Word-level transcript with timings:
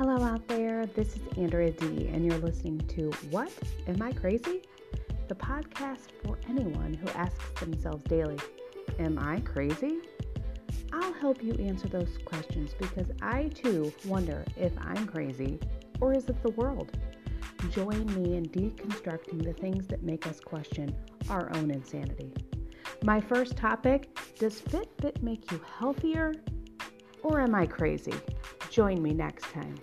Hello, 0.00 0.24
out 0.24 0.48
there. 0.48 0.86
This 0.86 1.14
is 1.14 1.20
Andrea 1.36 1.72
D, 1.72 2.08
and 2.08 2.24
you're 2.24 2.38
listening 2.38 2.78
to 2.88 3.10
What? 3.28 3.52
Am 3.86 4.00
I 4.00 4.12
Crazy? 4.12 4.62
The 5.28 5.34
podcast 5.34 6.12
for 6.24 6.38
anyone 6.48 6.94
who 6.94 7.06
asks 7.10 7.60
themselves 7.60 8.02
daily, 8.04 8.38
Am 8.98 9.18
I 9.18 9.40
crazy? 9.40 9.98
I'll 10.90 11.12
help 11.12 11.44
you 11.44 11.52
answer 11.56 11.86
those 11.86 12.16
questions 12.24 12.74
because 12.78 13.08
I 13.20 13.48
too 13.48 13.92
wonder 14.06 14.42
if 14.56 14.72
I'm 14.80 15.06
crazy 15.06 15.60
or 16.00 16.14
is 16.14 16.30
it 16.30 16.42
the 16.42 16.52
world? 16.52 16.96
Join 17.68 18.06
me 18.14 18.38
in 18.38 18.48
deconstructing 18.48 19.44
the 19.44 19.52
things 19.52 19.86
that 19.88 20.02
make 20.02 20.26
us 20.26 20.40
question 20.40 20.96
our 21.28 21.54
own 21.56 21.70
insanity. 21.70 22.32
My 23.04 23.20
first 23.20 23.54
topic 23.54 24.18
Does 24.38 24.62
FitBit 24.62 25.20
make 25.20 25.52
you 25.52 25.60
healthier 25.78 26.32
or 27.30 27.40
am 27.40 27.54
I 27.54 27.66
crazy? 27.66 28.14
Join 28.70 29.00
me 29.00 29.12
next 29.14 29.44
time. 29.52 29.76